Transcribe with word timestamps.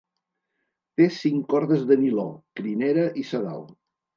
Té 1.01 1.07
cinc 1.17 1.45
cordes 1.53 1.85
de 1.91 1.99
niló, 2.07 2.27
crinera 2.61 3.07
i 3.25 3.29
sedal. 3.35 3.63